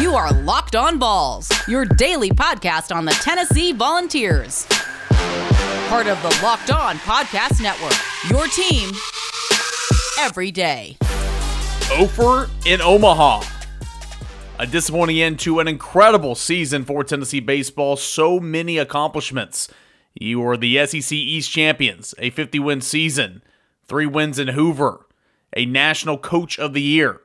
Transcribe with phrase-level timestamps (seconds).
[0.00, 4.64] You are Locked On Vols, your daily podcast on the Tennessee Volunteers.
[5.88, 7.96] Part of the Locked On Podcast Network,
[8.30, 8.94] your team
[10.20, 10.96] every day.
[11.90, 13.42] Ophir in Omaha.
[14.60, 17.96] A disappointing end to an incredible season for Tennessee baseball.
[17.96, 19.68] So many accomplishments.
[20.14, 23.42] You were the SEC East champions, a 50 win season,
[23.88, 25.06] three wins in Hoover,
[25.56, 27.20] a national coach of the year,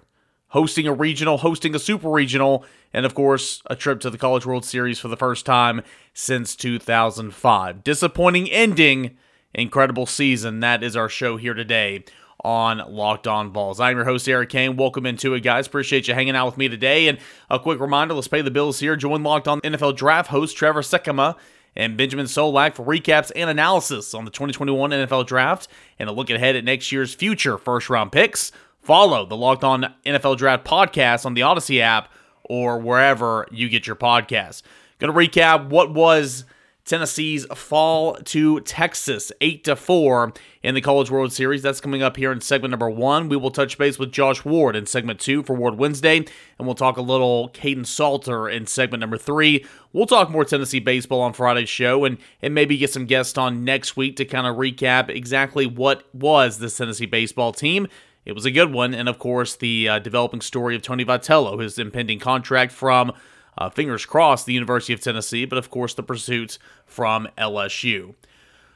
[0.54, 2.63] hosting a regional, hosting a super regional,
[2.93, 5.82] and of course, a trip to the College World Series for the first time
[6.14, 7.83] since 2005.
[7.83, 9.18] Disappointing ending,
[9.54, 10.59] incredible season.
[10.59, 12.05] That is our show here today
[12.43, 13.79] on Locked On Vols.
[13.79, 14.78] I'm your host, Eric Kane.
[14.78, 15.65] Welcome into it, guys.
[15.65, 17.07] Appreciate you hanging out with me today.
[17.07, 17.17] And
[17.50, 18.95] a quick reminder let's pay the bills here.
[18.95, 21.36] Join Locked On NFL Draft host Trevor Sikkema
[21.75, 25.67] and Benjamin Solak for recaps and analysis on the 2021 NFL Draft
[25.97, 28.51] and a look ahead at next year's future first round picks.
[28.83, 32.09] Follow the Locked On NFL Draft podcast on the Audacy app
[32.44, 34.61] or wherever you get your podcasts.
[35.00, 36.44] Going to recap what was
[36.84, 41.61] Tennessee's fall to Texas 8 to 4 in the College World Series.
[41.61, 43.30] That's coming up here in segment number 1.
[43.30, 46.76] We will touch base with Josh Ward in segment 2 for Ward Wednesday and we'll
[46.76, 49.66] talk a little Kaidon Salter in segment number 3.
[49.94, 53.64] We'll talk more Tennessee baseball on Friday's show and and maybe get some guests on
[53.64, 57.88] next week to kind of recap exactly what was this Tennessee baseball team.
[58.26, 61.62] It was a good one and of course the uh, developing story of Tony Vitello,
[61.62, 63.14] his impending contract from
[63.58, 68.16] uh, fingers crossed, the University of Tennessee, but of course the pursuit from LSU.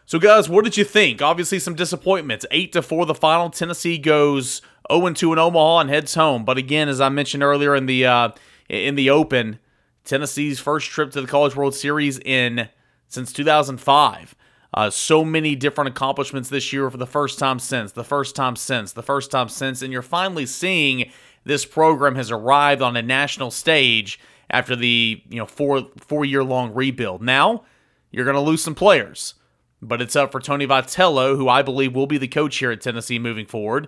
[0.05, 1.21] So, guys, what did you think?
[1.21, 2.45] Obviously, some disappointments.
[2.49, 3.49] Eight to four, the final.
[3.49, 6.45] Tennessee goes 0 2 in Omaha and heads home.
[6.45, 8.29] But again, as I mentioned earlier in the uh,
[8.69, 9.59] in the Open,
[10.05, 12.69] Tennessee's first trip to the College World Series in
[13.09, 14.35] since 2005.
[14.77, 18.55] Uh, so many different accomplishments this year for the first time since, the first time
[18.55, 21.09] since, the first time since, and you're finally seeing
[21.45, 24.19] this program has arrived on a national stage
[24.51, 27.23] after the you know four four year long rebuild.
[27.23, 27.63] Now
[28.11, 29.33] you're going to lose some players,
[29.81, 32.79] but it's up for Tony Vitello, who I believe will be the coach here at
[32.79, 33.87] Tennessee moving forward.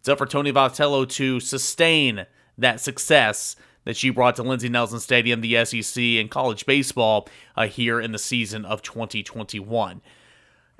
[0.00, 2.26] It's up for Tony Vitello to sustain
[2.58, 3.54] that success
[3.84, 8.10] that she brought to Lindsey Nelson Stadium, the SEC, and college baseball uh, here in
[8.10, 10.02] the season of 2021.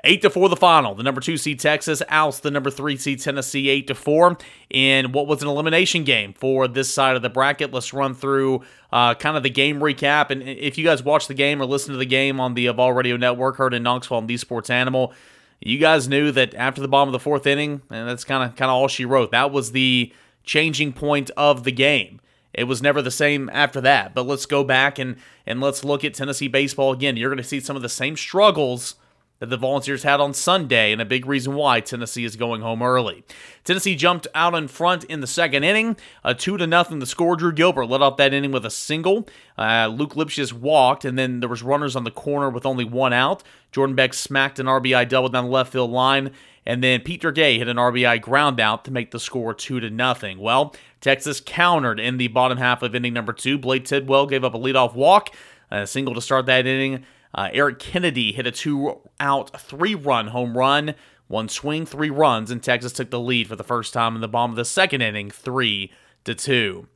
[0.06, 0.94] Eight to four, the final.
[0.94, 4.36] The number two seed Texas outs the number three seed Tennessee eight to four
[4.68, 7.72] in what was an elimination game for this side of the bracket.
[7.72, 10.28] Let's run through uh, kind of the game recap.
[10.30, 12.92] And if you guys watch the game or listen to the game on the Vol
[12.92, 15.14] Radio Network, heard in Knoxville on the Sports Animal,
[15.58, 18.56] you guys knew that after the bottom of the fourth inning, and that's kind of
[18.56, 19.30] kind of all she wrote.
[19.30, 22.20] That was the changing point of the game.
[22.52, 24.14] It was never the same after that.
[24.14, 25.16] But let's go back and
[25.46, 27.16] and let's look at Tennessee baseball again.
[27.16, 28.96] You're going to see some of the same struggles
[29.40, 32.82] that the Volunteers had on Sunday, and a big reason why Tennessee is going home
[32.82, 33.24] early.
[33.64, 36.98] Tennessee jumped out in front in the second inning, a two to nothing.
[36.98, 37.36] The score.
[37.36, 39.28] Drew Gilbert led off that inning with a single.
[39.58, 43.12] Uh, Luc Lipcius walked, and then there was runners on the corner with only one
[43.12, 43.42] out.
[43.72, 46.30] Jordan Beck smacked an RBI double down the left field line.
[46.66, 49.90] And then Pete Derkay hit an RBI ground out to make the score two to
[49.90, 50.38] nothing.
[50.38, 53.58] Well, Texas countered in the bottom half of inning number two.
[53.58, 55.34] Blake Tidwell gave up a leadoff walk,
[55.70, 57.04] a single to start that inning.
[57.34, 60.94] Uh, Eric Kennedy hit a two out, three run home run,
[61.26, 64.28] one swing, three runs, and Texas took the lead for the first time in the
[64.28, 65.90] bottom of the second inning, three
[66.24, 66.86] to two.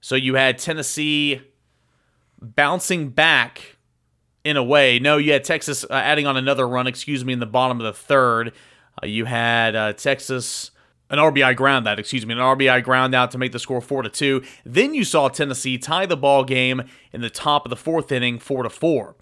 [0.00, 1.42] So you had Tennessee
[2.40, 3.76] bouncing back
[4.44, 4.98] in a way.
[4.98, 7.84] No, you had Texas uh, adding on another run, excuse me, in the bottom of
[7.84, 8.52] the third.
[9.02, 10.70] Uh, you had uh, Texas
[11.08, 14.02] an RBI ground out, excuse me, an RBI ground out to make the score four
[14.02, 14.42] to two.
[14.64, 16.82] Then you saw Tennessee tie the ball game
[17.12, 19.14] in the top of the fourth inning, four to four.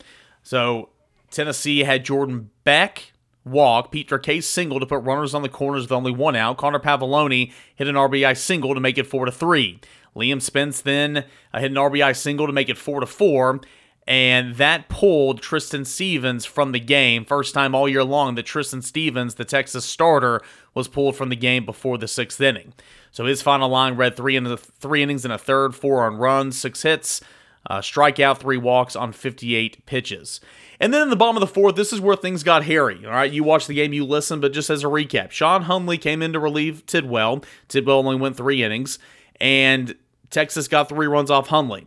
[0.44, 0.90] So
[1.30, 3.12] Tennessee had Jordan Beck
[3.44, 6.58] walk, Pete Derkay single to put runners on the corners with only one out.
[6.58, 9.80] Connor Pavolony hit an RBI single to make it four to three.
[10.14, 13.60] Liam Spence then uh, hit an RBI single to make it four to four.
[14.06, 17.24] And that pulled Tristan Stevens from the game.
[17.24, 20.42] First time all year long that Tristan Stevens, the Texas starter,
[20.74, 22.74] was pulled from the game before the sixth inning.
[23.10, 26.16] So his final line read three, in the, three innings and a third, four on
[26.16, 27.22] runs, six hits,
[27.68, 30.40] uh, strikeout, three walks on 58 pitches.
[30.80, 33.04] And then in the bottom of the fourth, this is where things got hairy.
[33.04, 36.00] All right, you watch the game, you listen, but just as a recap, Sean Hunley
[36.00, 37.44] came in to relieve Tidwell.
[37.68, 38.98] Tidwell only went three innings,
[39.40, 39.94] and
[40.30, 41.86] Texas got three runs off Hunley.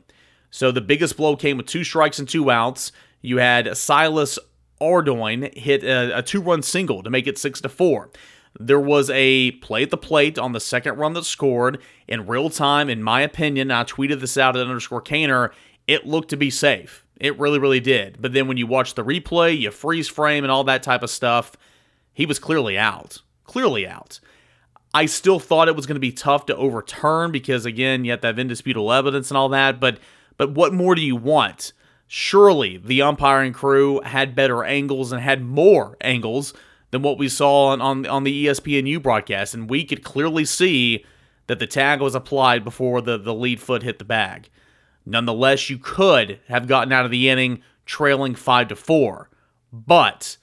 [0.49, 2.91] So the biggest blow came with two strikes and two outs.
[3.21, 4.39] You had Silas
[4.81, 8.09] Ardoin hit a, a two-run single to make it six to four.
[8.59, 12.49] There was a play at the plate on the second run that scored in real
[12.49, 12.89] time.
[12.89, 15.51] In my opinion, I tweeted this out at underscore Caner.
[15.87, 17.05] It looked to be safe.
[17.19, 18.21] It really, really did.
[18.21, 21.09] But then when you watch the replay, you freeze frame and all that type of
[21.09, 21.55] stuff,
[22.13, 23.21] he was clearly out.
[23.45, 24.19] Clearly out.
[24.93, 28.21] I still thought it was going to be tough to overturn because again, you have
[28.21, 29.79] to have indisputable evidence and all that.
[29.79, 29.99] But
[30.37, 31.73] but what more do you want?
[32.07, 36.53] Surely the umpiring crew had better angles and had more angles
[36.91, 41.03] than what we saw on, on, on the ESPNU broadcast, and we could clearly see
[41.47, 44.49] that the tag was applied before the, the lead foot hit the bag.
[45.07, 49.29] Nonetheless, you could have gotten out of the inning trailing five to four,
[49.71, 50.35] but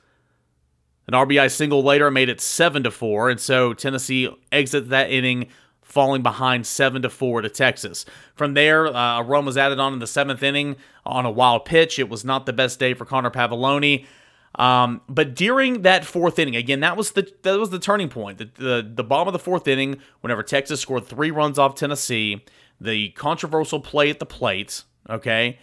[1.06, 5.48] an RBI single later made it seven to four, and so Tennessee exits that inning
[5.82, 8.06] falling behind seven to four to Texas.
[8.34, 11.66] From there, uh, a run was added on in the seventh inning on a wild
[11.66, 11.98] pitch.
[11.98, 14.06] It was not the best day for Connor Pavolony.
[14.54, 18.38] Um, but during that fourth inning, again, that was the that was the turning point.
[18.38, 22.42] The, the the bottom of the fourth inning, whenever Texas scored three runs off Tennessee,
[22.80, 25.58] the controversial play at the plate, okay,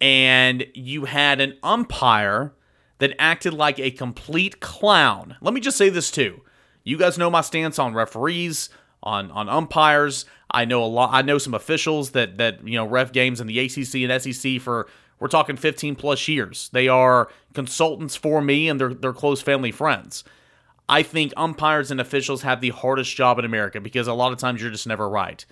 [0.00, 2.52] and you had an umpire
[2.98, 5.36] that acted like a complete clown.
[5.40, 6.42] Let me just say this too.
[6.84, 8.68] You guys know my stance on referees,
[9.02, 10.24] on on umpires.
[10.50, 11.10] I know a lot.
[11.12, 14.60] I know some officials that that you know ref games in the ACC and SEC
[14.60, 14.86] for
[15.18, 16.68] we're talking 15 plus years.
[16.72, 20.24] They are consultants for me and they're, they're close family friends.
[20.88, 24.38] I think umpires and officials have the hardest job in America because a lot of
[24.38, 25.44] times you're just never right.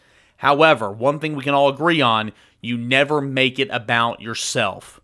[0.42, 5.00] However, one thing we can all agree on you never make it about yourself.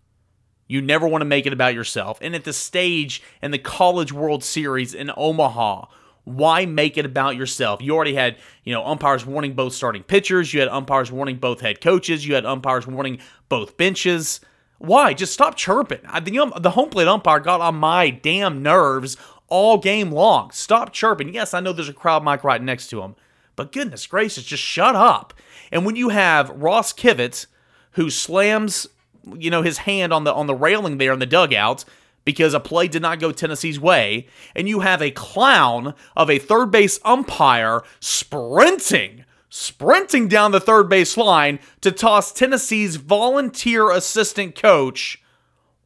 [0.66, 2.18] You never want to make it about yourself.
[2.20, 5.84] And at the stage in the College World Series in Omaha,
[6.24, 7.80] why make it about yourself?
[7.80, 11.60] You already had, you know, umpires warning both starting pitchers, you had umpires warning both
[11.60, 14.40] head coaches, you had umpires warning both benches.
[14.78, 15.14] Why?
[15.14, 16.00] Just stop chirping.
[16.20, 20.50] The, um, the home plate umpire got on my damn nerves all game long.
[20.50, 21.32] Stop chirping.
[21.32, 23.14] Yes, I know there's a crowd mic right next to him,
[23.58, 25.34] but goodness gracious, just shut up.
[25.70, 27.46] And when you have Ross Kivett,
[27.92, 28.86] who slams,
[29.36, 31.84] you know, his hand on the on the railing there in the dugout
[32.24, 36.38] because a play did not go Tennessee's way, and you have a clown of a
[36.38, 44.54] third base umpire sprinting sprinting down the third base line to toss Tennessee's volunteer assistant
[44.54, 45.22] coach.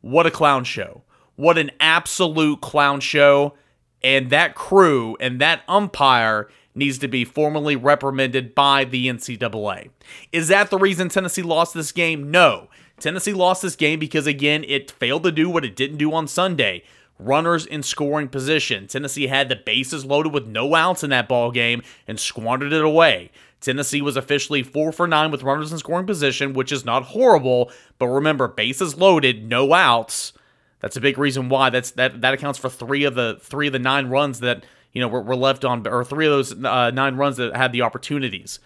[0.01, 1.03] What a clown show.
[1.37, 3.55] What an absolute clown show.
[4.03, 9.91] And that crew and that umpire needs to be formally reprimanded by the NCAA.
[10.33, 12.31] Is that the reason Tennessee lost this game?
[12.31, 12.69] No.
[12.99, 16.29] Tennessee lost this game because, again, it failed to do what it didn't do on
[16.29, 16.83] Sunday
[17.19, 18.87] runners in scoring position.
[18.87, 22.85] Tennessee had the bases loaded with no outs in that ball game and squandered it
[22.85, 23.31] away.
[23.61, 27.71] Tennessee was officially 4 for 9 with runners in scoring position, which is not horrible,
[27.99, 30.33] but remember, bases loaded, no outs.
[30.81, 31.71] That's a big reason why.
[31.71, 35.01] That's that that accounts for 3 of the 3 of the 9 runs that, you
[35.01, 37.83] know, were, were left on or 3 of those uh, 9 runs that had the
[37.83, 38.61] opportunities.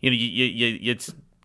[0.00, 0.96] You know, you you, you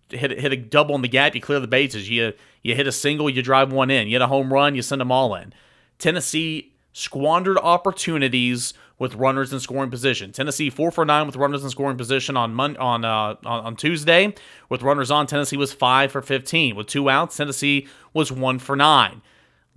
[0.09, 2.09] hit hit a double in the gap, you clear the bases.
[2.09, 4.07] You you hit a single, you drive one in.
[4.07, 5.53] You hit a home run, you send them all in.
[5.99, 10.31] Tennessee squandered opportunities with runners in scoring position.
[10.31, 13.75] Tennessee four for nine with runners in scoring position on Mon- on, uh, on on
[13.75, 14.33] Tuesday.
[14.69, 16.75] With runners on, Tennessee was five for fifteen.
[16.75, 19.21] With two outs, Tennessee was one for nine.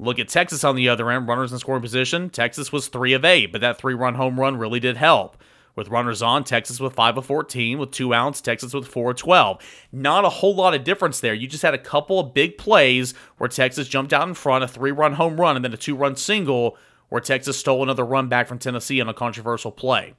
[0.01, 2.31] Look at Texas on the other end, runners in scoring position.
[2.31, 5.37] Texas was three of eight, but that three run home run really did help.
[5.77, 7.79] With runners on, Texas with 5 of 14.
[7.79, 9.59] With two outs, Texas with 4 of 12.
[9.93, 11.35] Not a whole lot of difference there.
[11.35, 14.69] You just had a couple of big plays where Texas jumped out in front, a
[14.69, 16.79] three run home run, and then a two run single
[17.11, 20.15] where Texas stole another run back from Tennessee on a controversial play.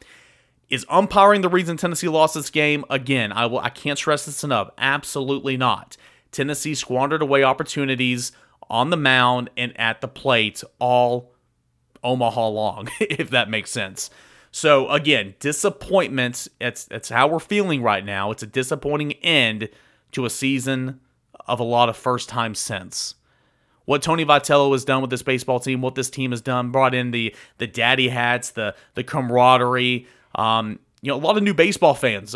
[0.70, 2.86] Is umpiring the reason Tennessee lost this game?
[2.90, 4.70] Again, I will I can't stress this enough.
[4.78, 5.98] Absolutely not.
[6.32, 8.32] Tennessee squandered away opportunities
[8.72, 11.32] on the mound and at the plate all
[12.04, 14.10] Omaha long, if that makes sense.
[14.52, 16.50] So again, disappointments.
[16.60, 18.32] It's that's how we're feeling right now.
[18.32, 19.70] It's a disappointing end
[20.14, 21.00] to a season
[21.48, 23.16] of a lot of first time sense
[23.86, 26.94] what Tony Vitello has done with this baseball team, what this team has done, brought
[26.94, 30.08] in the the daddy hats, the the camaraderie.
[30.36, 32.36] Um, you know, a lot of new baseball fans.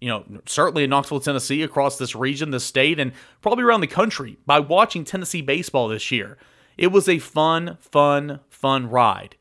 [0.00, 3.86] You know, certainly in Knoxville, Tennessee, across this region, this state, and probably around the
[3.86, 6.36] country by watching Tennessee baseball this year.
[6.76, 9.36] It was a fun, fun, fun ride.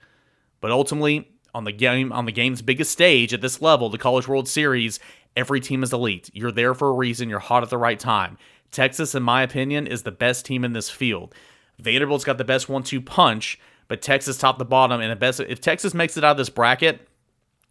[0.62, 4.28] But ultimately, on the game, on the game's biggest stage at this level, the College
[4.28, 5.00] World Series,
[5.36, 6.30] every team is elite.
[6.34, 7.30] You're there for a reason.
[7.30, 8.38] You're hot at the right time.
[8.72, 11.36] Texas, in my opinion, is the best team in this field.
[11.80, 15.40] Vanderbilt's got the best one-two punch, but Texas top the bottom and the best.
[15.42, 17.08] If Texas makes it out of this bracket,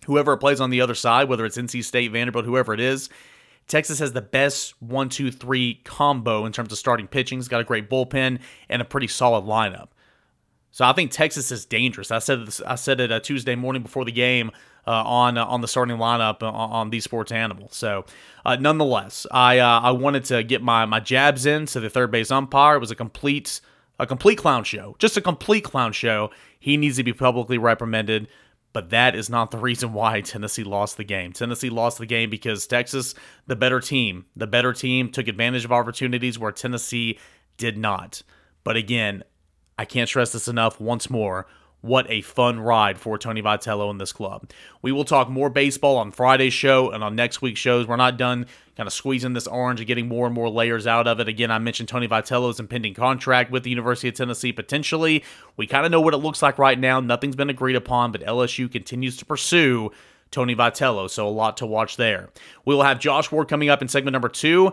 [0.07, 3.09] whoever plays on the other side, whether it's NC State, Vanderbilt, whoever it is,
[3.67, 7.39] Texas has the best one, two, three combo in terms of starting pitching.
[7.39, 9.89] It's got a great bullpen and a pretty solid lineup.
[10.71, 12.11] So I think Texas is dangerous.
[12.11, 14.51] I said this, I said it a Tuesday morning before the game
[14.87, 17.77] uh, on uh, on the starting lineup on, on these sports animals.
[17.77, 18.05] So,
[18.45, 22.11] uh, nonetheless, I uh, I wanted to get my my jabs in to the third
[22.11, 22.77] base umpire.
[22.77, 23.61] It was a complete
[23.99, 26.31] a complete clown show, just a complete clown show.
[26.59, 28.29] He needs to be publicly reprimanded.
[28.75, 31.33] But that is not the reason why Tennessee lost the game.
[31.33, 33.15] Tennessee lost the game because Texas,
[33.47, 37.19] the better team, the better team took advantage of opportunities where Tennessee
[37.57, 38.23] did not.
[38.65, 39.23] But again,
[39.79, 41.47] I can't stress this enough once more.
[41.85, 44.49] What a fun ride for Tony Vitello in this club.
[44.81, 47.87] We will talk more baseball on Friday's show and on next week's shows.
[47.87, 51.07] We're not done kind of squeezing this orange and getting more and more layers out
[51.07, 51.29] of it.
[51.29, 55.23] Again, I mentioned Tony Vitello's impending contract with the University of Tennessee potentially.
[55.59, 57.01] We kind of know what it looks like right now.
[57.01, 59.93] Nothing's been agreed upon, but LSU continues to pursue
[60.31, 62.31] Tony Vitello, so a lot to watch there.
[62.65, 64.73] We will have Josh Ward coming up in segment number two.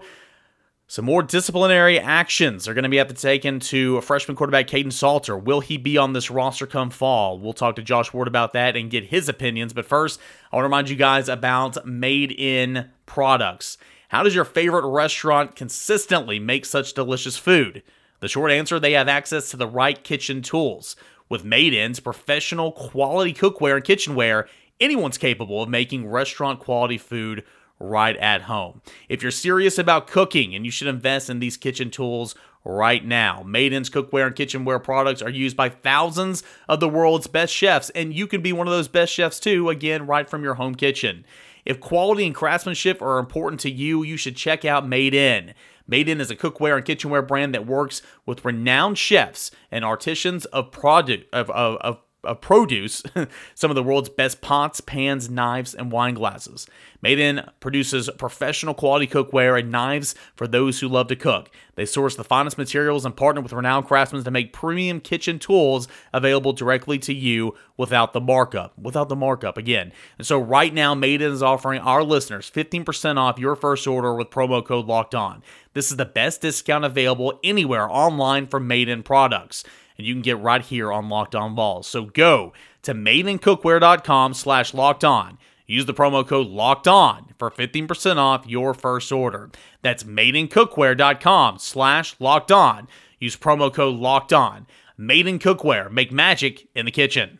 [0.91, 4.91] Some more disciplinary actions are going to be have to taken to freshman quarterback Kaidon
[4.91, 5.38] Salter.
[5.38, 7.39] Will he be on this roster come fall?
[7.39, 9.71] We'll talk to Josh Ward about that and get his opinions.
[9.71, 10.19] But first,
[10.51, 13.77] I want to remind you guys about Made in products.
[14.10, 17.83] How does your favorite restaurant consistently make such delicious food?
[18.19, 20.98] The short answer they have access to the right kitchen tools.
[21.29, 24.50] With Made In's professional quality cookware and kitchenware,
[24.81, 27.45] anyone's capable of making restaurant quality food
[27.82, 28.82] right at home.
[29.10, 33.44] If you're serious about cooking and you should invest in these kitchen tools right now.
[33.44, 37.90] Made In's cookware and kitchenware products are used by thousands of the world's best chefs,
[37.92, 40.76] and you can be one of those best chefs too, again, right from your home
[40.76, 41.26] kitchen.
[41.66, 45.54] If quality and craftsmanship are important to you, you should check out Made In.
[45.88, 50.46] Made In is a cookware and kitchenware brand that works with renowned chefs and artisans
[50.46, 53.04] of product of, of, of uh, produce
[53.56, 56.68] some of the world's best pots, pans, knives, and wine glasses.
[57.01, 61.50] Made in produces professional quality cookware and knives for those who love to cook.
[61.75, 65.88] They source the finest materials and partner with renowned craftsmen to make premium kitchen tools
[66.13, 68.78] available directly to you without the markup.
[68.78, 69.92] Without the markup, again.
[70.20, 74.13] And so, right now, Made in is offering our listeners 15% off your first order
[74.13, 75.42] with promo code Locked On.
[75.74, 79.63] This is the best discount available anywhere online for Made in products
[79.98, 81.88] and you can get right here on Locked On Vols.
[81.88, 85.38] So go to madeincookware.com slash locked on.
[85.67, 89.50] Use the promo code locked on for 15% off your first order.
[89.81, 92.88] That's madeincookware.com slash locked on.
[93.19, 94.67] Use promo code locked on.
[94.98, 95.89] Made in Cookware.
[95.89, 97.39] Make magic in the kitchen.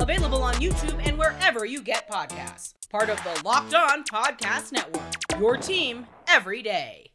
[0.00, 2.74] Available on YouTube and wherever you get podcasts.
[2.90, 5.02] Part of the Locked On Podcast Network.
[5.38, 7.10] Your team every day.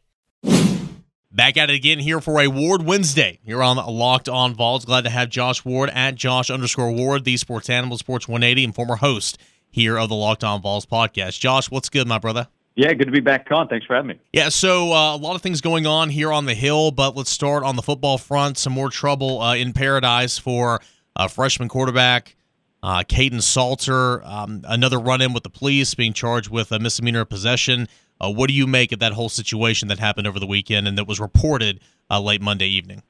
[1.32, 4.84] Back at it again here for a Ward Wednesday here on Locked On Vols.
[4.84, 8.74] Glad to have Josh Ward at Josh underscore Ward, the Sports Animal Sports 180, and
[8.74, 9.38] former host
[9.70, 11.38] here of the Locked On Vols podcast.
[11.38, 12.48] Josh, what's good, my brother?
[12.74, 13.68] Yeah, good to be back on.
[13.68, 14.18] Thanks for having me.
[14.32, 17.30] Yeah, so uh, a lot of things going on here on the Hill, but let's
[17.30, 18.58] start on the football front.
[18.58, 20.80] Some more trouble uh, in paradise for
[21.14, 22.36] uh, freshman quarterback
[22.82, 24.24] uh, Kaidon Salter.
[24.24, 27.88] Um, another run in with the police, being charged with a misdemeanor of possession.
[28.20, 30.98] Uh, what do you make of that whole situation that happened over the weekend and
[30.98, 33.02] that was reported uh, late Monday evening?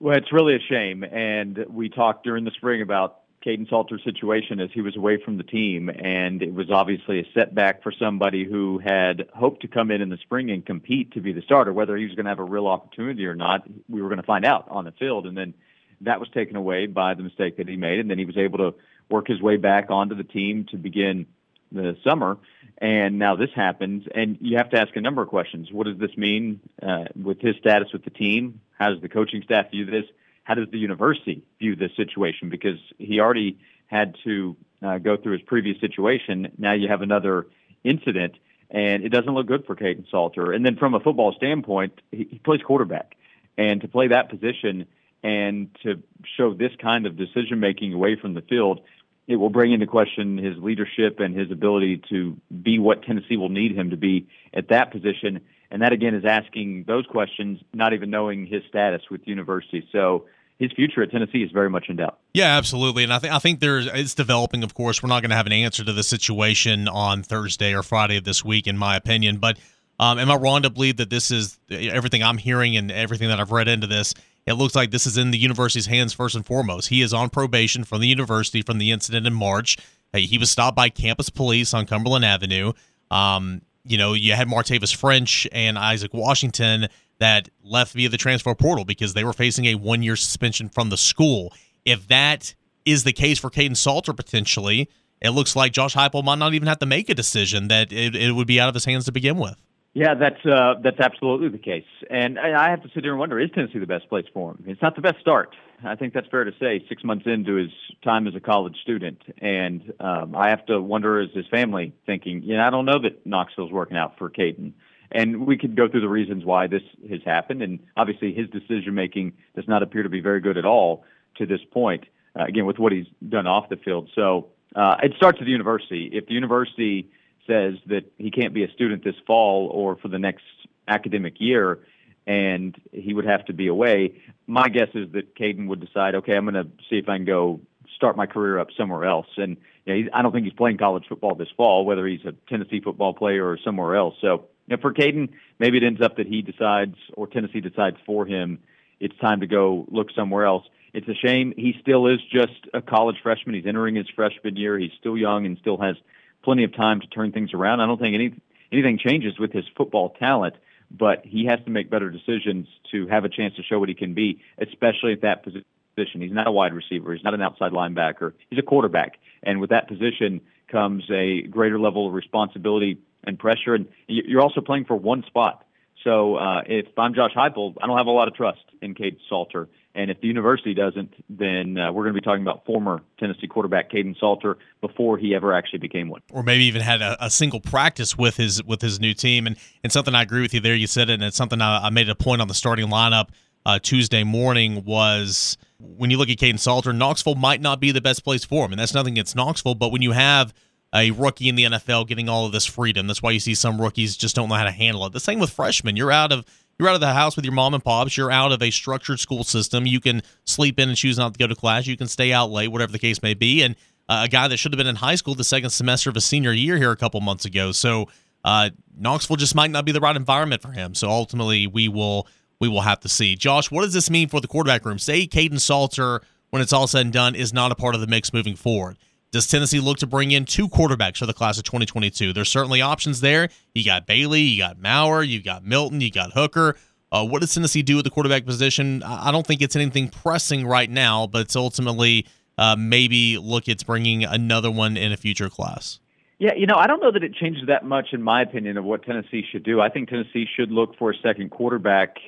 [0.00, 1.02] Well, it's really a shame.
[1.02, 5.38] And we talked during the spring about Kaidon Salter's situation as he was away from
[5.38, 5.88] the team.
[5.88, 10.08] And it was obviously a setback for somebody who had hoped to come in in
[10.08, 11.72] the spring and compete to be the starter.
[11.72, 14.26] Whether he was going to have a real opportunity or not, we were going to
[14.26, 15.26] find out on the field.
[15.26, 15.54] And then
[16.00, 17.98] that was taken away by the mistake that he made.
[17.98, 18.74] And then he was able to
[19.10, 21.26] work his way back onto the team to begin
[21.72, 22.38] the summer.
[22.78, 25.70] And now this happens, and you have to ask a number of questions.
[25.70, 28.60] What does this mean uh, with his status with the team?
[28.78, 30.04] How does the coaching staff view this?
[30.42, 32.50] How does the university view this situation?
[32.50, 36.52] Because he already had to uh, go through his previous situation.
[36.58, 37.46] Now you have another
[37.84, 38.34] incident,
[38.70, 40.52] and it doesn't look good for Kaidon Salter.
[40.52, 43.14] And then from a football standpoint, he, he plays quarterback,
[43.56, 44.86] and to play that position
[45.24, 46.00] and to
[46.36, 48.80] show this kind of decision making away from the field
[49.26, 53.48] it will bring into question his leadership and his ability to be what Tennessee will
[53.48, 55.40] need him to be at that position.
[55.70, 59.88] And that again is asking those questions, not even knowing his status with the university.
[59.92, 60.26] So
[60.58, 62.18] his future at Tennessee is very much in doubt.
[62.34, 64.62] Yeah, absolutely, and I think I think there's it's developing.
[64.62, 67.82] Of course, we're not going to have an answer to the situation on Thursday or
[67.82, 69.38] Friday of this week, in my opinion.
[69.38, 69.58] But
[69.98, 73.40] um, am I wrong to believe that this is everything I'm hearing and everything that
[73.40, 74.14] I've read into this?
[74.46, 76.88] It looks like this is in the university's hands first and foremost.
[76.88, 79.78] He is on probation from the university from the incident in March.
[80.12, 82.72] He was stopped by campus police on Cumberland Avenue.
[83.10, 88.54] Um, you know, you had Martavius French and Isaac Washington that left via the transfer
[88.54, 91.52] portal because they were facing a one year suspension from the school.
[91.84, 94.88] If that is the case for Kaidon Salter potentially,
[95.20, 98.14] it looks like Josh Heupel might not even have to make a decision; that it,
[98.14, 99.56] it would be out of his hands to begin with.
[99.94, 101.86] Yeah, that's uh, that's absolutely the case.
[102.10, 104.64] And I have to sit here and wonder: Is Tennessee the best place for him?
[104.66, 105.54] It's not the best start.
[105.84, 106.84] I think that's fair to say.
[106.88, 107.70] Six months into his
[108.02, 112.42] time as a college student, and um, I have to wonder: Is his family thinking?
[112.42, 114.72] You know, I don't know that Knoxville's working out for Kaidon.
[115.12, 117.62] And we could go through the reasons why this has happened.
[117.62, 121.04] And obviously, his decision making does not appear to be very good at all
[121.36, 122.04] to this point.
[122.36, 124.10] Uh, again, with what he's done off the field.
[124.16, 126.10] So uh, it starts at the university.
[126.12, 127.10] If the university
[127.46, 130.44] says that he can't be a student this fall or for the next
[130.88, 131.80] academic year,
[132.26, 134.22] and he would have to be away.
[134.46, 137.24] My guess is that Kaidon would decide, okay, I'm going to see if I can
[137.24, 137.60] go
[137.96, 139.26] start my career up somewhere else.
[139.36, 142.32] And you know, I don't think he's playing college football this fall, whether he's a
[142.48, 144.14] Tennessee football player or somewhere else.
[144.20, 147.96] So you know, for Kaidon, maybe it ends up that he decides or Tennessee decides
[148.06, 148.58] for him
[149.00, 150.64] it's time to go look somewhere else.
[150.92, 151.52] It's a shame.
[151.56, 153.54] He still is just a college freshman.
[153.54, 154.78] He's entering his freshman year.
[154.78, 155.96] He's still young and still has
[156.44, 157.80] plenty of time to turn things around.
[157.80, 158.34] I don't think any
[158.72, 160.54] anything changes with his football talent,
[160.90, 163.94] but he has to make better decisions to have a chance to show what he
[163.94, 166.20] can be, especially at that position.
[166.20, 167.14] He's not a wide receiver.
[167.14, 168.32] He's not an outside linebacker.
[168.50, 173.74] He's a quarterback, and with that position comes a greater level of responsibility and pressure.
[173.74, 175.63] And you're also playing for one spot.
[176.04, 179.18] So uh, if I'm Josh Heupel, I don't have a lot of trust in Kate
[179.28, 179.68] Salter.
[179.96, 183.46] And if the university doesn't, then uh, we're going to be talking about former Tennessee
[183.46, 187.30] quarterback Kaidon Salter before he ever actually became one, or maybe even had a, a,
[187.30, 189.46] single practice with his with his new team.
[189.46, 190.74] And and something I agree with you there.
[190.74, 193.28] You said it, and it's something I, I made a point on the starting lineup
[193.66, 198.00] uh, Tuesday morning was when you look at Kaidon Salter, Knoxville might not be the
[198.00, 199.74] best place for him, and that's nothing against Knoxville.
[199.74, 200.52] But when you have
[200.94, 203.80] a rookie in the NFL getting all of this freedom, that's why you see some
[203.80, 205.12] rookies just don't know how to handle it.
[205.12, 205.96] The same with freshmen.
[205.96, 206.44] You're out of
[206.78, 208.16] you're out of the house with your mom and pops.
[208.16, 209.86] You're out of a structured school system.
[209.86, 211.86] You can sleep in and choose not to go to class.
[211.86, 213.62] You can stay out late, whatever the case may be.
[213.62, 213.76] And
[214.08, 216.24] uh, a guy that should have been in high school the second semester of his
[216.24, 217.70] senior year here a couple months ago.
[217.72, 218.08] So
[218.44, 220.94] uh, Knoxville just might not be the right environment for him.
[220.94, 222.26] So ultimately, we will
[222.60, 223.36] we will have to see.
[223.36, 224.98] Josh, what does this mean for the quarterback room?
[224.98, 228.06] Say Kaidon Salter, when it's all said and done, is not a part of the
[228.06, 228.96] mix moving forward.
[229.34, 232.32] Does Tennessee look to bring in two quarterbacks for the class of 2022?
[232.32, 233.48] There's certainly options there.
[233.74, 236.76] You got Bailey, you got Maurer, you got Milton, you got Hooker.
[237.10, 239.02] Uh, what does Tennessee do with the quarterback position?
[239.02, 243.84] I don't think it's anything pressing right now, but it's ultimately uh, maybe look at
[243.84, 245.98] bringing another one in a future class.
[246.38, 248.84] Yeah, you know, I don't know that it changes that much, in my opinion, of
[248.84, 249.80] what Tennessee should do.
[249.80, 252.18] I think Tennessee should look for a second quarterback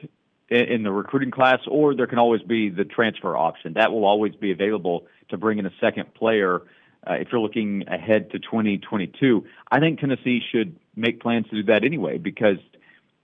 [0.49, 3.75] in the recruiting class, or there can always be the transfer option.
[3.75, 6.63] That will always be available to bring in a second player
[7.09, 11.63] uh, if you're looking ahead to 2022, I think Tennessee should make plans to do
[11.65, 12.59] that anyway because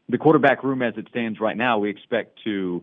[0.08, 2.82] the quarterback room as it stands right now, we expect to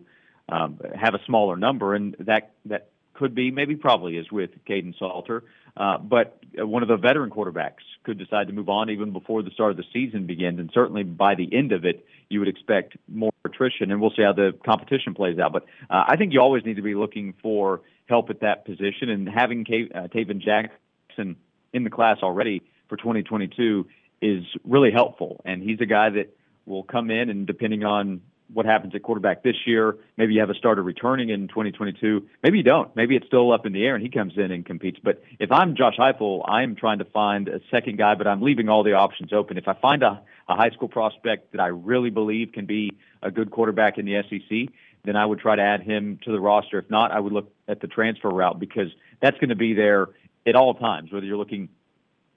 [0.49, 4.97] um, have a smaller number, and that that could be maybe probably is with Kaidon
[4.97, 5.43] Salter,
[5.75, 9.51] uh, but one of the veteran quarterbacks could decide to move on even before the
[9.51, 12.97] start of the season begins, and certainly by the end of it, you would expect
[13.07, 15.51] more attrition, and we'll see how the competition plays out.
[15.51, 19.09] But uh, I think you always need to be looking for help at that position,
[19.09, 20.77] and having K- uh, Tayven Jackson
[21.09, 21.35] Jackson
[21.73, 23.87] in the class already for 2022
[24.21, 25.41] is really helpful.
[25.45, 29.43] And he's a guy that will come in and depending on what happens at quarterback
[29.43, 32.27] this year, maybe you have a starter returning in 2022.
[32.41, 32.93] Maybe you don't.
[32.95, 34.99] Maybe it's still up in the air and he comes in and competes.
[35.03, 38.67] But if I'm Josh Heupel, I'm trying to find a second guy, but I'm leaving
[38.67, 39.59] all the options open.
[39.59, 42.91] If I find a, a high school prospect that I really believe can be
[43.21, 44.73] a good quarterback in the SEC,
[45.05, 46.79] then I would try to add him to the roster.
[46.79, 48.89] If not, I would look at the transfer route because
[49.21, 50.07] that's going to be there
[50.49, 51.69] at all times, whether you're looking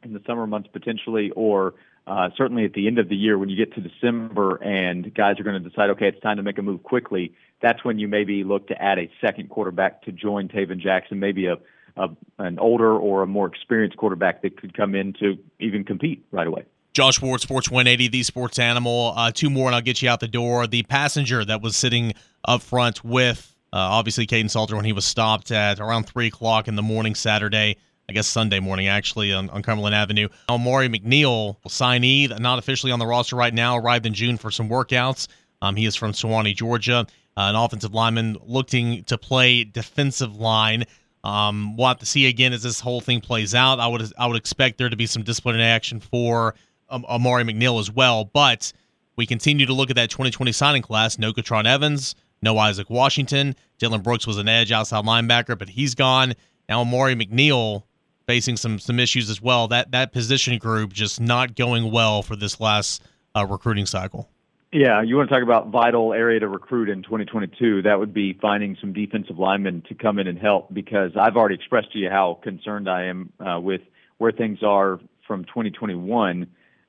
[0.03, 1.75] in the summer months potentially or
[2.07, 5.39] uh, certainly at the end of the year when you get to December and guys
[5.39, 7.33] are going to decide, okay, it's time to make a move quickly.
[7.61, 11.47] That's when you maybe look to add a second quarterback to join Tayven Jackson, maybe
[11.47, 11.59] a,
[11.97, 16.25] a an older or a more experienced quarterback that could come in to even compete
[16.33, 16.65] right away.
[16.93, 19.15] Josh Ward, Sports 180, the sports animal.
[19.17, 20.67] Uh, two more, and I'll get you out the door.
[20.67, 22.13] The passenger that was sitting
[22.45, 26.69] up front with uh, obviously Kaidon Salter when he was stopped at around 3 o'clock
[26.69, 27.77] in the morning Saturday.
[28.09, 30.29] I guess Sunday morning actually on, on Cumberland Avenue.
[30.49, 34.69] Amari McNeil, signee, not officially on the roster right now, arrived in June for some
[34.69, 35.29] workouts.
[35.63, 40.85] Um, he is from Suwanee, Georgia, uh, an offensive lineman looking to play defensive line.
[41.25, 43.79] Um, we'll have to see again as this whole thing plays out.
[43.79, 46.55] I would I would expect there to be some disciplinary action for
[46.91, 48.25] um, Amari McNeil as well.
[48.25, 48.73] But
[49.17, 51.19] we continue to look at that 2020 signing class.
[51.19, 53.55] No Katron Evans, no Isaac Washington.
[53.79, 56.35] Dylan Brooks was an edge outside linebacker, but he's gone.
[56.69, 57.85] Now Amari McNeil
[58.27, 59.69] facing some some issues as well.
[59.69, 63.03] That that position group just not going well for this last
[63.35, 64.29] uh, recruiting cycle.
[64.73, 67.83] Yeah, you want to talk about vital area to recruit in 2022?
[67.83, 71.57] That would be finding some defensive linemen to come in and help because I've already
[71.57, 73.83] expressed to you how concerned I am uh, with
[74.17, 76.47] where things are from 2021,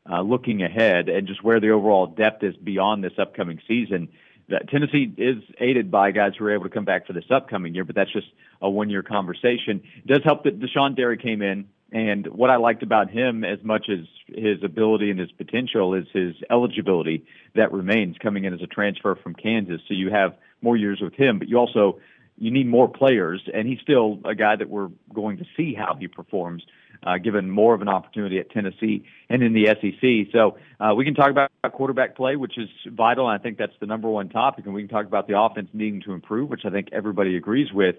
[0.09, 4.07] uh, looking ahead, and just where the overall depth is beyond this upcoming season.
[4.53, 7.73] That Tennessee is aided by guys who are able to come back for this upcoming
[7.73, 8.27] year, but that's just
[8.61, 9.81] a one-year conversation.
[9.97, 13.57] It does help that Deshaun Derry came in, and what I liked about him, as
[13.63, 18.61] much as his ability and his potential, is his eligibility that remains coming in as
[18.61, 19.81] a transfer from Kansas.
[19.87, 21.99] So you have more years with him, but you also
[22.37, 25.95] you need more players, and he's still a guy that we're going to see how
[25.99, 26.63] he performs,
[27.05, 30.31] uh, given more of an opportunity at Tennessee and in the SEC.
[30.31, 33.29] So uh, we can talk about quarterback play, which is vital.
[33.29, 35.69] And I think that's the number one topic, and we can talk about the offense
[35.73, 37.95] needing to improve, which I think everybody agrees with.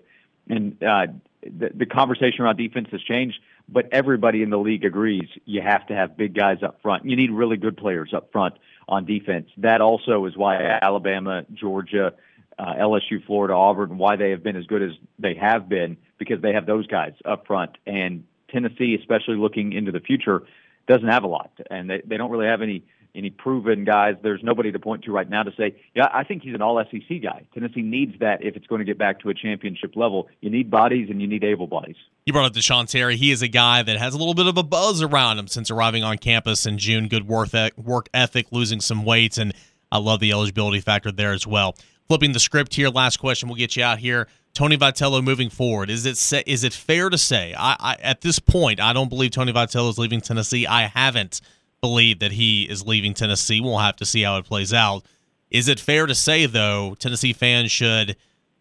[0.49, 1.07] And uh,
[1.43, 3.39] the, the conversation around defense has changed,
[3.69, 7.05] but everybody in the league agrees you have to have big guys up front.
[7.05, 8.55] You need really good players up front
[8.89, 9.49] on defense.
[9.59, 12.13] That also is why Alabama, Georgia,
[12.59, 16.41] uh, LSU, Florida, Auburn, why they have been as good as they have been because
[16.41, 17.77] they have those guys up front.
[17.87, 20.45] And Tennessee, especially looking into the future,
[20.87, 24.17] doesn't have a lot, and they, they don't really have any any proven guys.
[24.23, 26.83] There's nobody to point to right now to say, yeah, I think he's an all
[26.91, 27.47] SEC guy.
[27.55, 30.29] Tennessee needs that if it's going to get back to a championship level.
[30.41, 31.95] You need bodies and you need able bodies.
[32.27, 33.17] You brought up Deshaun Terry.
[33.17, 35.71] He is a guy that has a little bit of a buzz around him since
[35.71, 37.07] arriving on campus in June.
[37.07, 39.55] Good work, work ethic, losing some weight, and
[39.93, 41.77] I love the eligibility factor there as well.
[42.09, 44.27] Flipping the script here, last question, we'll get you out here.
[44.55, 45.91] Tony Vitello moving forward.
[45.91, 47.55] Is it is it fair to say?
[47.59, 50.67] I, I at this point, I don't believe Tony Vitello is leaving Tennessee.
[50.67, 51.41] I haven't
[51.81, 53.61] believed that he is leaving Tennessee.
[53.61, 55.05] We'll have to see how it plays out.
[55.51, 58.17] Is it fair to say, though, Tennessee fans should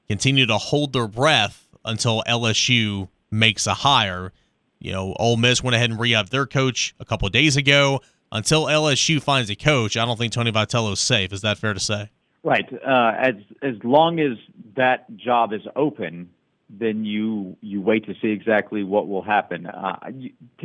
[0.08, 4.34] continue to hold their breath until LSU makes a hire?
[4.79, 8.01] You know, Ole Miss went ahead and re upped their coach a couple days ago.
[8.32, 11.32] Until LSU finds a coach, I don't think Tony Vitello is safe.
[11.32, 12.10] Is that fair to say?
[12.43, 12.67] Right.
[12.73, 14.38] Uh, as as long as
[14.75, 16.29] that job is open,
[16.69, 19.65] then you you wait to see exactly what will happen.
[19.65, 19.97] Uh,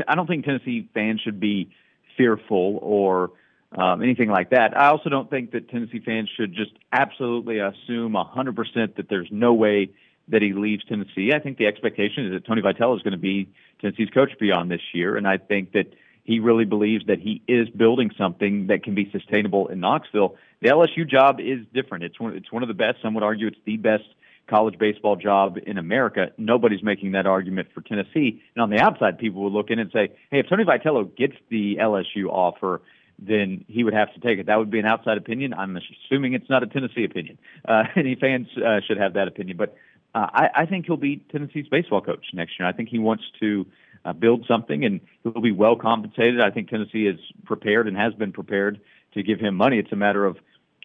[0.07, 1.71] I don't think Tennessee fans should be
[2.17, 3.31] fearful or
[3.77, 4.77] um, anything like that.
[4.77, 9.53] I also don't think that Tennessee fans should just absolutely assume 100% that there's no
[9.53, 9.91] way
[10.29, 11.33] that he leaves Tennessee.
[11.35, 13.49] I think the expectation is that Tony Vitello is going to be
[13.81, 15.87] Tennessee's coach beyond this year, and I think that
[16.29, 20.37] he really believes that he is building something that can be sustainable in Knoxville.
[20.61, 22.05] The LSU job is different.
[22.05, 22.99] It's one, it's one of the best.
[23.01, 24.05] Some would argue it's the best
[24.47, 26.31] college baseball job in America.
[26.37, 28.43] Nobody's making that argument for Tennessee.
[28.55, 31.33] And on the outside, people would look in and say, hey, if Tony Vitello gets
[31.49, 32.83] the LSU offer,
[33.19, 34.47] then he would have to take it.
[34.49, 35.55] That would be an outside opinion.
[35.55, 37.39] I'm assuming it's not a Tennessee opinion.
[37.67, 39.57] Uh, any fans uh, should have that opinion.
[39.57, 39.75] But
[40.15, 42.69] uh, I, I think he'll be Tennessee's baseball coach next year.
[42.69, 43.65] I think he wants to
[44.09, 46.41] uh, build something, and he'll be well compensated.
[46.41, 48.81] I think Tennessee is prepared and has been prepared
[49.15, 49.79] to give him money.
[49.79, 50.39] It's a matter of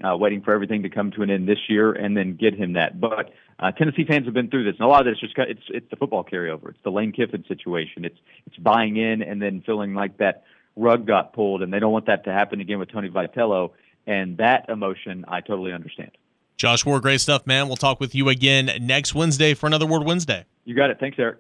[0.04, 2.74] uh, waiting for everything to come to an end this year and then get him
[2.74, 3.00] that.
[3.00, 5.62] But uh, Tennessee fans have been through this, and a lot of this just it's
[5.70, 6.70] it's the football carryover.
[6.70, 8.04] It's the Lane Kiffin situation.
[8.06, 10.44] It's it's buying in and then feeling like that
[10.76, 13.72] rug got pulled, and they don't want that to happen again with Tony Vitello.
[14.06, 16.12] And that emotion, I totally understand.
[16.58, 17.68] Josh Ward, great stuff, man.
[17.68, 20.46] We'll talk with you again next Wednesday for another Ward Wednesday.
[20.66, 21.00] You got it.
[21.00, 21.38] Thanks, Eric.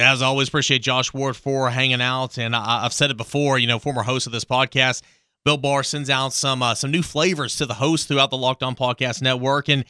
[0.00, 2.38] As always, appreciate Josh Ward for hanging out.
[2.38, 5.02] And I, have said it before, you know, former host of this podcast,
[5.44, 8.62] Built Bar sends out some uh, some new flavors to the host throughout the Locked
[8.62, 9.68] On Podcast Network.
[9.68, 9.84] And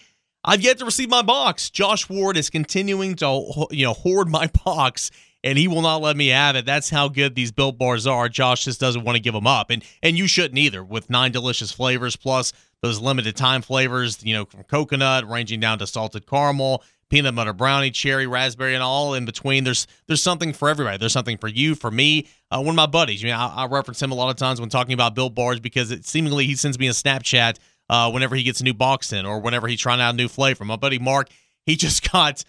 [0.45, 1.71] I've yet to receive my box.
[1.71, 5.11] Josh Ward is continuing to you know hoard my box,
[5.45, 6.67] and he will not let me have it.
[6.67, 8.29] That's how good these Built Bars are.
[8.29, 10.83] Josh just doesn't want to give them up, and and you shouldn't either.
[10.83, 15.79] With nine delicious flavors plus those limited time flavors, you know, from coconut ranging down
[15.79, 19.65] to salted caramel, peanut butter brownie, cherry, raspberry, and all in between.
[19.65, 20.97] There's there's something for everybody.
[20.97, 22.29] There's something for you, for me.
[22.51, 24.95] Uh, one of my buddies, I, I reference him a lot of times when talking
[24.95, 27.59] about Built Bars because it seemingly he sends me a Snapchat
[27.91, 30.29] uh, whenever he gets a new box in or whenever he's trying out a new
[30.29, 30.65] flavor.
[30.65, 31.29] My buddy Mark,
[31.67, 32.45] he just got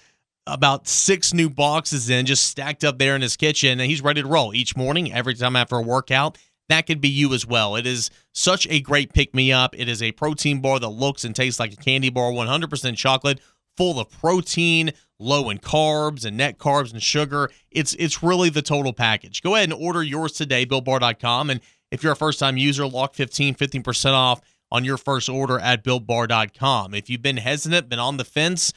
[0.47, 4.21] about six new boxes in, just stacked up there in his kitchen, and he's ready
[4.21, 6.38] to roll each morning, every time after a workout.
[6.69, 7.76] That could be you as well.
[7.76, 9.78] It is such a great pick me up.
[9.78, 13.41] It is a protein bar that looks and tastes like a candy bar, 100% chocolate,
[13.82, 17.50] full of protein, low in carbs and net carbs and sugar.
[17.72, 19.41] It's it's really the total package.
[19.41, 21.50] Go ahead and order yours today, BuiltBar.com.
[21.50, 24.39] And if you're a first time user, lock 15, 15% off
[24.70, 26.94] on your first order at builtbar.com.
[26.94, 28.72] If you've been hesitant, been on the fence,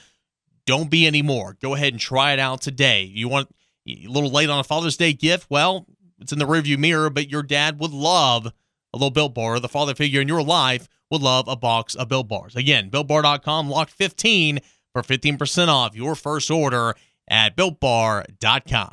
[0.65, 1.59] don't be anymore.
[1.61, 3.03] Go ahead and try it out today.
[3.03, 3.55] You want
[3.87, 5.49] a little late on a Father's Day gift?
[5.51, 5.87] Well,
[6.19, 9.61] it's in the rearview mirror, but your dad would love a little Built Bar.
[9.61, 12.57] The father figure in your life would love a box of Built Bars.
[12.57, 14.61] Again, BuiltBar.com, lock 15
[14.95, 16.95] for 15% off your first order
[17.29, 18.91] at BuiltBar.com.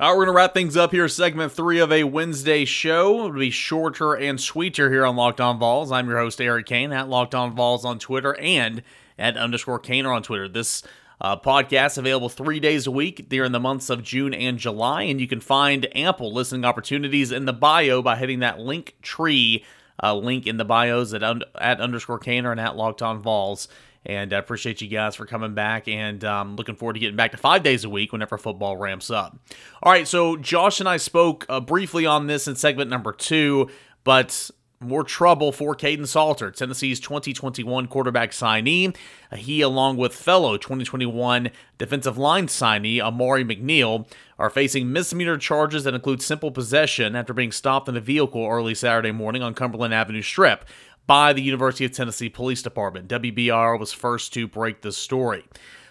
[0.00, 1.06] All right, we're going to wrap things up here.
[1.06, 3.26] Segment three of a Wednesday show.
[3.26, 5.92] It'll be shorter and sweeter here on Locked On Vols.
[5.92, 8.82] I'm your host, Eric Kane, at Locked On Vols on Twitter and
[9.16, 10.48] at underscore Cainer on Twitter.
[10.48, 10.82] This
[11.20, 15.20] Uh, podcasts available three days a week during the months of June and July, and
[15.20, 19.64] you can find ample listening opportunities in the bio by hitting that link tree
[20.02, 23.68] uh, link in the bios at, un- at underscore Caner and at Locked On Vols.
[24.06, 27.32] And I appreciate you guys for coming back and um, looking forward to getting back
[27.32, 29.38] to five days a week whenever football ramps up.
[29.82, 33.70] All right, so Josh and I spoke uh, briefly on this in segment number two,
[34.04, 38.94] but more trouble for Kaidon Salter, Tennessee's 2021 quarterback signee.
[39.32, 44.06] Uh, he, along with fellow 2021 defensive line signee Amari McNeil,
[44.38, 48.74] are facing misdemeanor charges that include simple possession after being stopped in a vehicle early
[48.74, 50.64] Saturday morning on Cumberland Avenue Strip
[51.06, 53.08] by the University of Tennessee Police Department.
[53.08, 55.44] WBIR was first to break the story.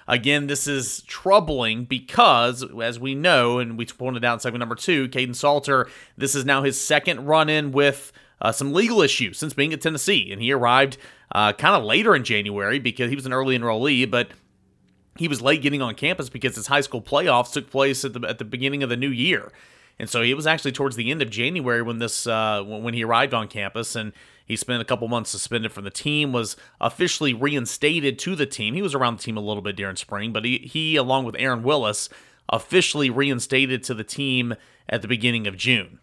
[0.08, 4.76] Again, this is troubling because, as we know, and we pointed out in segment number
[4.76, 9.38] two, Kaidon Salter, this is now his second run in with uh, some legal issues
[9.38, 10.32] since being at Tennessee.
[10.32, 10.98] And he arrived
[11.32, 14.30] uh, kind of later in January because he was an early enrollee, but
[15.18, 18.28] he was late getting on campus because his high school playoffs took place at the,
[18.28, 19.52] at the beginning of the new year.
[20.00, 23.04] And so it was actually towards the end of January when this uh, when he
[23.04, 24.12] arrived on campus, and
[24.46, 26.32] he spent a couple months suspended from the team.
[26.32, 28.74] Was officially reinstated to the team.
[28.74, 31.36] He was around the team a little bit during spring, but he, he along with
[31.40, 32.10] Aaron Willis,
[32.50, 34.56] officially reinstated to the team
[34.90, 36.00] at the beginning of June.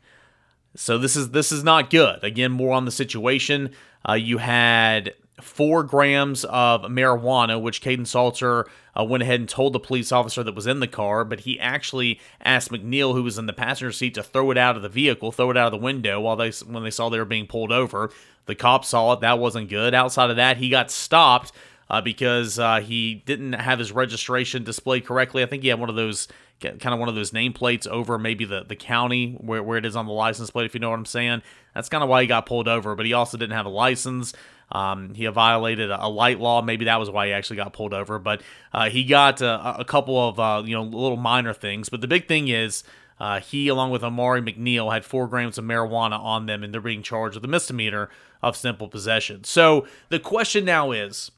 [0.74, 2.22] So this is this is not good.
[2.22, 3.70] Again, more on the situation.
[4.08, 8.66] Uh, you had four grams of marijuana, which Kaidon Salter
[8.98, 11.58] uh, went ahead and told the police officer that was in the car, but he
[11.60, 14.88] actually asked McNeil, who was in the passenger seat, to throw it out of the
[14.88, 17.46] vehicle, throw it out of the window while they when they saw they were being
[17.46, 18.10] pulled over.
[18.46, 19.20] The cops saw it.
[19.20, 19.94] That wasn't good.
[19.94, 21.52] Outside of that, he got stopped
[21.88, 25.42] uh, because uh, he didn't have his registration displayed correctly.
[25.42, 26.28] I think he had one of those
[26.60, 29.96] kind of one of those nameplates over maybe the, the county where, where it is
[29.96, 31.42] on the license plate, if you know what I'm saying.
[31.74, 34.34] That's kind of why he got pulled over, but he also didn't have a license.
[34.72, 36.62] Um, he violated a, light law.
[36.62, 38.18] Maybe that was why he actually got pulled over.
[38.18, 41.88] But uh, he got uh, a couple of uh, you know little minor things.
[41.88, 42.84] But the big thing is
[43.18, 46.80] uh, he, along with Amari McNeil, had four grams of marijuana on them, and they're
[46.80, 48.08] being charged with a misdemeanor
[48.42, 49.44] of simple possession.
[49.44, 51.30] So the question now is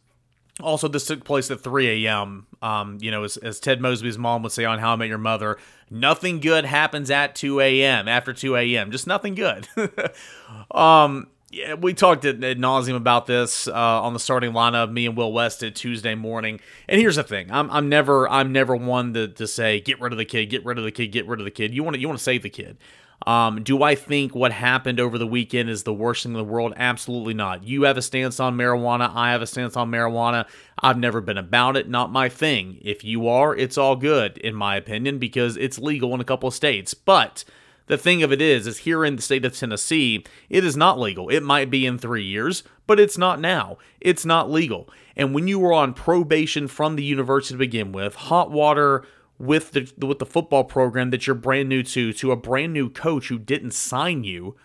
[0.60, 2.46] also, this took place at 3 a.m.
[2.60, 5.18] Um, you know, as, as, Ted Mosby's mom would say on How I Met Your
[5.18, 5.56] Mother,
[5.90, 8.06] nothing good happens at 2 a.m.
[8.06, 8.90] After 2 a.m.
[8.90, 9.66] Just nothing good.
[10.70, 14.90] um, yeah, we talked at, at nauseum about this uh, on the starting lineup.
[14.90, 16.60] Me and Will West did Tuesday morning.
[16.88, 20.12] And here's the thing: I'm, I'm never I'm never one to, to say get rid
[20.12, 21.74] of the kid, get rid of the kid, get rid of the kid.
[21.74, 22.78] You want to you want to save the kid.
[23.26, 26.44] Um, do I think what happened over the weekend is the worst thing in the
[26.44, 26.72] world?
[26.76, 27.62] Absolutely not.
[27.62, 29.14] You have a stance on marijuana.
[29.14, 30.46] I have a stance on marijuana.
[30.78, 31.88] I've never been about it.
[31.88, 32.78] Not my thing.
[32.80, 36.48] If you are, it's all good, in my opinion, because it's legal in a couple
[36.48, 36.94] of states.
[36.94, 37.44] But
[37.86, 40.98] the thing of it is, is here in the state of Tennessee, it is not
[40.98, 41.28] legal.
[41.28, 43.78] It might be in three years, but it's not now.
[44.00, 44.88] It's not legal.
[45.16, 49.04] And when you were on probation from the university to begin with, hot water
[49.38, 52.88] with the with the football program that you're brand new to to a brand new
[52.88, 54.56] coach who didn't sign you,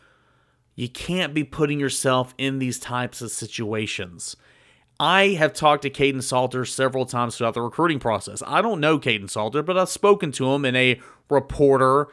[0.76, 4.36] you can't be putting yourself in these types of situations.
[5.00, 8.42] I have talked to Kaidon Salter several times throughout the recruiting process.
[8.48, 11.00] I don't know Kaidon Salter, but I've spoken to him in a
[11.30, 12.08] reporter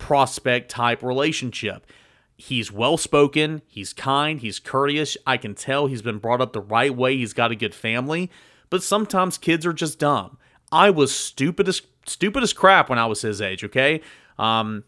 [0.00, 1.86] prospect type relationship.
[2.36, 5.16] He's well spoken, he's kind, he's courteous.
[5.26, 8.30] I can tell he's been brought up the right way, he's got a good family,
[8.70, 10.38] but sometimes kids are just dumb.
[10.72, 13.62] I was stupid as stupid as crap when I was his age.
[13.62, 14.00] Okay,
[14.38, 14.84] um,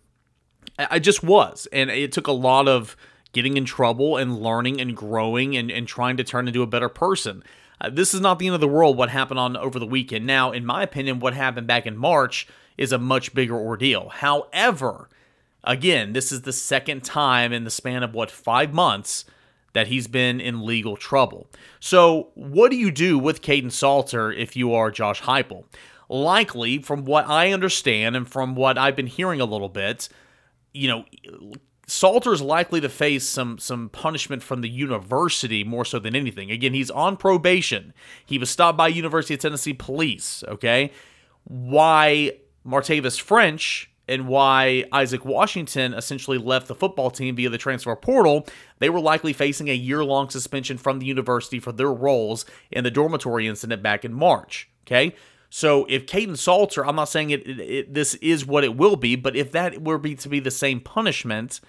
[0.79, 2.97] I just was, and it took a lot of
[3.33, 6.89] getting in trouble and learning and growing and, and trying to turn into a better
[6.89, 7.43] person.
[7.81, 8.97] Uh, this is not the end of the world.
[8.97, 10.27] What happened on over the weekend?
[10.27, 14.09] Now, in my opinion, what happened back in March is a much bigger ordeal.
[14.09, 15.09] However,
[15.65, 19.25] again, this is the second time in the span of what five months
[19.73, 21.49] that he's been in legal trouble.
[21.81, 25.65] So, what do you do with Kaidon Salter if you are Josh Heupel?
[26.09, 30.09] Likely, from what I understand and from what I've been hearing a little bit,
[30.75, 31.05] you know,
[31.87, 36.51] Salter's likely to face some some punishment from the university more so than anything.
[36.51, 37.93] Again, he's on probation.
[38.25, 40.45] He was stopped by University of Tennessee police.
[40.49, 40.93] Okay,
[41.45, 42.33] why
[42.67, 48.47] Martavius French and why Isaac Washington essentially left the football team via the transfer portal,
[48.79, 52.85] they were likely facing a year long suspension from the university for their roles in
[52.85, 54.69] the dormitory incident back in March.
[54.87, 55.15] Okay.
[55.51, 58.97] So if Kaidon Salter, I'm not saying it, it, it, this is what it will
[58.97, 61.61] be, but if that were be to be the same punishment,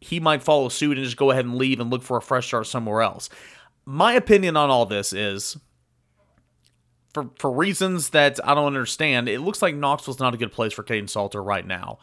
[0.00, 2.46] he might follow suit and just go ahead and leave and look for a fresh
[2.46, 3.28] start somewhere else.
[3.84, 5.58] My opinion on all this is
[7.14, 10.72] for for reasons that I don't understand, it looks like Knoxville's not a good place
[10.74, 11.98] for Kaidon Salter right now.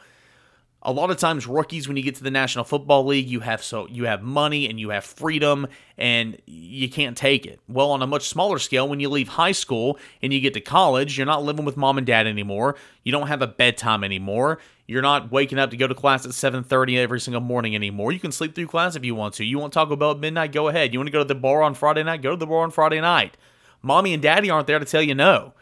[0.84, 3.64] a lot of times rookies when you get to the National Football League, you have
[3.64, 7.60] so you have money and you have freedom and you can't take it.
[7.68, 10.62] Well, on a much smaller scale, when you leave high school and you get to
[10.62, 12.76] college, you're not living with mom and dad anymore.
[13.04, 14.58] You don't have a bedtime anymore.
[14.88, 18.12] You're not waking up to go to class at 7:30 every single morning anymore.
[18.12, 19.46] You can sleep through class if you want to.
[19.46, 20.94] You want to talk about midnight, go ahead.
[20.94, 22.72] You want to go to the bar on Friday night, go to the bar on
[22.72, 23.38] Friday night.
[23.82, 25.54] Mommy and daddy aren't there to tell you no.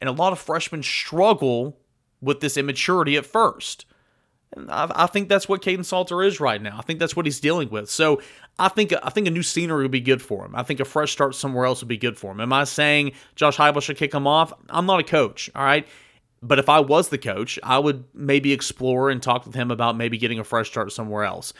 [0.00, 1.78] And a lot of freshmen struggle
[2.20, 3.86] with this immaturity at first.
[4.54, 6.76] And I, I, think that's what Kaidon Salter is right now.
[6.78, 7.88] I think that's what he's dealing with.
[7.88, 8.20] So
[8.58, 10.54] I think I think a new scenery would be good for him.
[10.54, 12.40] I think a fresh start somewhere else would be good for him.
[12.40, 14.52] Am I saying Josh Heupel should kick him off?
[14.68, 15.86] I'm not a coach, all right.
[16.42, 19.96] But if I was the coach, I would maybe explore and talk with him about
[19.96, 21.52] maybe getting a fresh start somewhere else.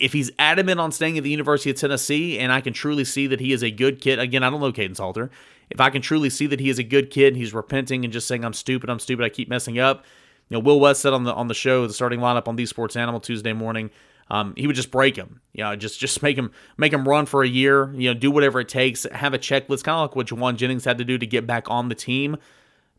[0.00, 3.26] If he's adamant on staying at the University of Tennessee, and I can truly see
[3.26, 5.30] that he is a good kid, again, I don't know Kaidon Salter.
[5.68, 8.26] If I can truly see that he is a good kid, he's repenting and just
[8.26, 10.04] saying, "I'm stupid, I'm stupid, I keep messing up,"
[10.50, 12.70] You know, Will West said on the on the show, the starting lineup on These
[12.70, 13.90] Sports Animal Tuesday morning,
[14.30, 15.40] um, he would just break him.
[15.52, 17.92] You know, just just make him make him run for a year.
[17.94, 19.06] You know, do whatever it takes.
[19.12, 21.70] Have a checklist, kind of like what Jauan Jennings had to do to get back
[21.70, 22.36] on the team.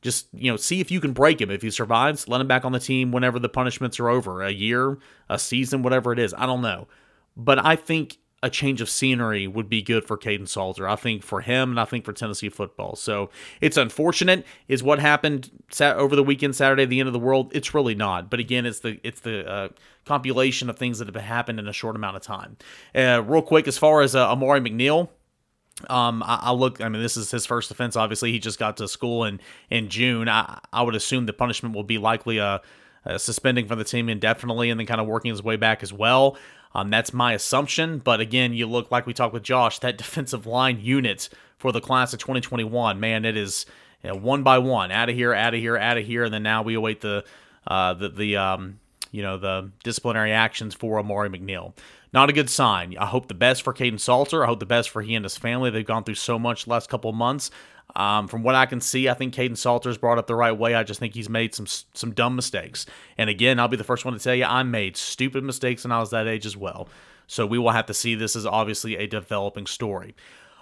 [0.01, 1.51] Just you know, see if you can break him.
[1.51, 4.41] If he survives, let him back on the team whenever the punishments are over.
[4.41, 4.97] A year,
[5.29, 6.33] a season, whatever it is.
[6.37, 6.87] I don't know,
[7.35, 10.87] but I think a change of scenery would be good for Kaidon Salter.
[10.87, 12.95] I think for him and I think for Tennessee football.
[12.95, 17.51] So it's unfortunate is what happened over the weekend, Saturday, the end of the world.
[17.53, 18.29] It's really not.
[18.29, 19.69] But again, it's the it's the uh,
[20.05, 22.57] compilation of things that have happened in a short amount of time.
[22.95, 25.09] Uh, real quick, as far as uh, Amari McNeil.
[25.89, 26.81] Um, I, I, look.
[26.81, 27.95] I mean, this is his first offense.
[27.95, 30.29] Obviously, he just got to school in in June.
[30.29, 32.59] I, I would assume the punishment will be likely a, uh,
[33.03, 35.91] a suspending from the team indefinitely, and then kind of working his way back as
[35.91, 36.37] well.
[36.73, 37.99] Um, that's my assumption.
[37.99, 41.81] But again, you look like we talked with Josh, that defensive line unit for the
[41.81, 43.65] class of 2021, man, it is
[44.03, 46.33] you know, one by one, out of here, out of here, out of here, and
[46.33, 47.23] then now we await the
[47.67, 48.79] uh, the the um,
[49.11, 51.73] you know the disciplinary actions for Amari McNeil.
[52.13, 52.95] Not a good sign.
[52.97, 54.43] I hope the best for Kaidon Salter.
[54.43, 55.69] I hope the best for he and his family.
[55.69, 57.51] They've gone through so much last couple months.
[57.95, 60.75] Um, from what I can see, I think Kaidon Salter's brought up the right way.
[60.75, 62.85] I just think he's made some some dumb mistakes.
[63.17, 65.91] And again, I'll be the first one to tell you I made stupid mistakes when
[65.91, 66.89] I was that age as well.
[67.27, 68.15] So we will have to see.
[68.15, 70.15] This is obviously a developing story.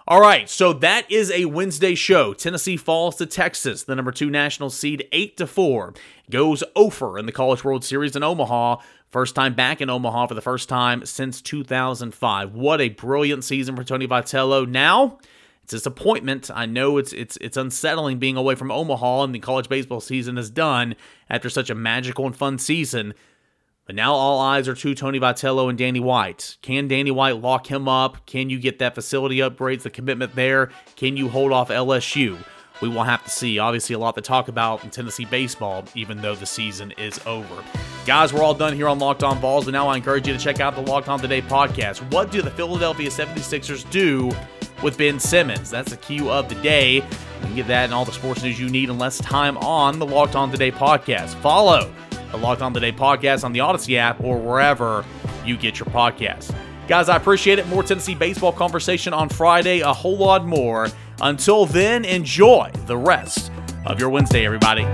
[0.10, 2.34] All right, so that is a Wednesday show.
[2.34, 5.93] Tennessee falls to Texas, the number two national seed, eight to four.
[6.32, 8.78] Goes over in the College World Series in Omaha.
[9.12, 12.56] First time back in Omaha for the first time since 2005.
[12.56, 14.67] What a brilliant season for Tony Vitello.
[14.67, 15.19] Now
[15.62, 16.50] it's disappointment.
[16.52, 20.39] I know it's it's it's unsettling being away from Omaha and the college baseball season
[20.39, 20.95] is done
[21.30, 23.13] after such a magical and fun season.
[23.89, 26.58] But now all eyes are to Tony Vitello and Danny White.
[26.62, 28.23] Can Danny White lock him up?
[28.28, 30.69] Can you get that facility upgrades, the commitment there?
[30.95, 32.38] Can you hold off LSU?
[32.82, 33.58] We will have to see.
[33.58, 37.63] Obviously, a lot to talk about in Tennessee baseball, even though the season is over.
[38.06, 40.39] Guys, we're all done here on Locked On Vols, and now I encourage you to
[40.39, 41.97] check out the Locked On Today podcast.
[42.13, 44.30] What do the Philadelphia 76ers do
[44.84, 45.69] with Ben Simmons.
[45.69, 46.97] That's the cue of the day.
[46.97, 47.04] You
[47.41, 50.06] can get that and all the sports news you need in less time on the
[50.06, 51.34] Locked On Today podcast.
[51.41, 51.91] Follow
[52.32, 55.06] the Locked On Today podcast on the Audacy app or wherever
[55.46, 56.54] you get your podcasts.
[56.88, 57.68] Guys, I appreciate it.
[57.68, 60.88] More Tennessee baseball conversation on Friday, a whole lot more.
[61.22, 63.52] Until then, enjoy the rest
[63.86, 64.88] of your Wednesday, everybody.